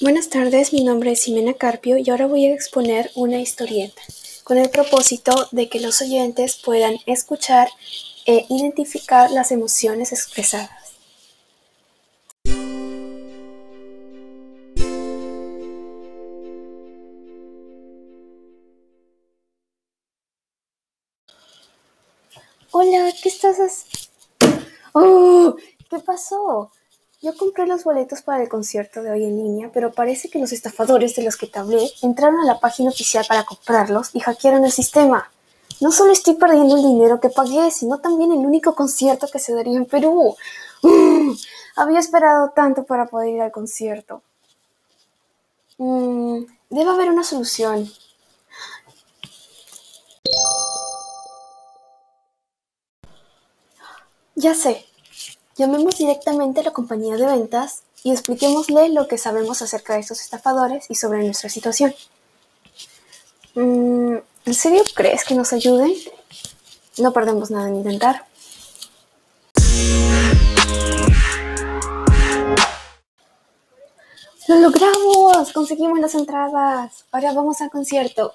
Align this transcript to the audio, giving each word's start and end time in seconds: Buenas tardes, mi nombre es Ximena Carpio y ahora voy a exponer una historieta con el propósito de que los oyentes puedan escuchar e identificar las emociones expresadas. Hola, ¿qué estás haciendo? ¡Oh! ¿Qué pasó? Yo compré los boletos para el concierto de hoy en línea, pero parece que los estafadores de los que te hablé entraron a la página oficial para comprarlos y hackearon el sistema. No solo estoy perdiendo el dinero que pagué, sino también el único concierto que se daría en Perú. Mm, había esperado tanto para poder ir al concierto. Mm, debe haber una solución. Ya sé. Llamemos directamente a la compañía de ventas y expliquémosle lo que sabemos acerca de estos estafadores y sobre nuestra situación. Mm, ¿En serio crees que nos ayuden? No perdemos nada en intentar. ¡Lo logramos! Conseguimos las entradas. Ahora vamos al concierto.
Buenas 0.00 0.28
tardes, 0.28 0.72
mi 0.72 0.82
nombre 0.82 1.12
es 1.12 1.22
Ximena 1.22 1.54
Carpio 1.54 1.96
y 1.98 2.10
ahora 2.10 2.26
voy 2.26 2.46
a 2.46 2.52
exponer 2.52 3.12
una 3.14 3.40
historieta 3.40 4.02
con 4.42 4.58
el 4.58 4.68
propósito 4.68 5.46
de 5.52 5.68
que 5.68 5.78
los 5.78 6.02
oyentes 6.02 6.56
puedan 6.56 6.96
escuchar 7.06 7.68
e 8.26 8.44
identificar 8.48 9.30
las 9.30 9.52
emociones 9.52 10.10
expresadas. 10.10 10.94
Hola, 22.72 23.12
¿qué 23.22 23.28
estás 23.28 23.58
haciendo? 23.58 24.66
¡Oh! 24.92 25.54
¿Qué 25.88 26.00
pasó? 26.00 26.72
Yo 27.24 27.34
compré 27.34 27.66
los 27.66 27.84
boletos 27.84 28.20
para 28.20 28.42
el 28.42 28.50
concierto 28.50 29.02
de 29.02 29.10
hoy 29.10 29.24
en 29.24 29.38
línea, 29.38 29.70
pero 29.72 29.94
parece 29.94 30.28
que 30.28 30.38
los 30.38 30.52
estafadores 30.52 31.16
de 31.16 31.22
los 31.22 31.38
que 31.38 31.46
te 31.46 31.58
hablé 31.58 31.90
entraron 32.02 32.38
a 32.40 32.44
la 32.44 32.60
página 32.60 32.90
oficial 32.90 33.24
para 33.26 33.46
comprarlos 33.46 34.10
y 34.12 34.20
hackearon 34.20 34.62
el 34.62 34.70
sistema. 34.70 35.30
No 35.80 35.90
solo 35.90 36.12
estoy 36.12 36.34
perdiendo 36.34 36.76
el 36.76 36.82
dinero 36.82 37.20
que 37.20 37.30
pagué, 37.30 37.70
sino 37.70 37.98
también 37.98 38.30
el 38.30 38.40
único 38.40 38.74
concierto 38.74 39.26
que 39.32 39.38
se 39.38 39.54
daría 39.54 39.78
en 39.78 39.86
Perú. 39.86 40.36
Mm, 40.82 41.30
había 41.76 41.98
esperado 41.98 42.50
tanto 42.50 42.84
para 42.84 43.06
poder 43.06 43.30
ir 43.30 43.40
al 43.40 43.52
concierto. 43.52 44.20
Mm, 45.78 46.40
debe 46.68 46.90
haber 46.90 47.08
una 47.08 47.24
solución. 47.24 47.90
Ya 54.34 54.54
sé. 54.54 54.84
Llamemos 55.56 55.96
directamente 55.96 56.60
a 56.60 56.64
la 56.64 56.72
compañía 56.72 57.16
de 57.16 57.26
ventas 57.26 57.82
y 58.02 58.10
expliquémosle 58.10 58.88
lo 58.88 59.06
que 59.06 59.18
sabemos 59.18 59.62
acerca 59.62 59.94
de 59.94 60.00
estos 60.00 60.20
estafadores 60.20 60.86
y 60.90 60.96
sobre 60.96 61.22
nuestra 61.22 61.48
situación. 61.48 61.94
Mm, 63.54 64.16
¿En 64.46 64.54
serio 64.54 64.82
crees 64.94 65.24
que 65.24 65.36
nos 65.36 65.52
ayuden? 65.52 65.94
No 66.98 67.12
perdemos 67.12 67.52
nada 67.52 67.68
en 67.68 67.76
intentar. 67.76 68.26
¡Lo 74.48 74.56
logramos! 74.56 75.52
Conseguimos 75.52 76.00
las 76.00 76.16
entradas. 76.16 77.04
Ahora 77.12 77.32
vamos 77.32 77.60
al 77.60 77.70
concierto. 77.70 78.34